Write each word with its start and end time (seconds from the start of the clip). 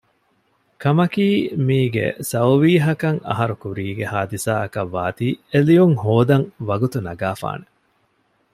ކަމަކީ 0.81 1.27
މީގެ 1.67 2.05
ސައުވީހަކަށް 2.29 3.19
އަހަރުކުރީގެ 3.27 4.05
ހާދިސާއަކަށް 4.11 4.91
ވާތީ 4.95 5.27
އެލިޔުން 5.51 5.95
ހޯދަން 6.03 6.47
ވަގުތު 6.67 6.97
ނަގާފާނެ 7.07 7.65